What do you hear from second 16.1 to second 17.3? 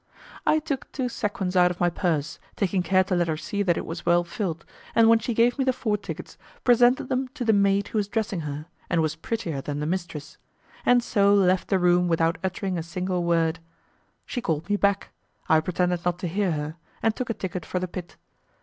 to hear her, and took